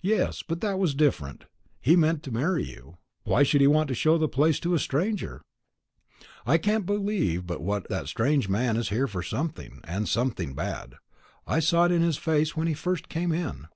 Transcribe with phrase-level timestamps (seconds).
[0.00, 1.44] "Yes; but that was different.
[1.82, 2.96] He meant to marry you.
[3.24, 5.42] Why should he want to show the place to a stranger?
[6.46, 10.94] I can't believe but what that strange man is here for something, and something bad.
[11.46, 13.66] I saw it in his face when he first came in."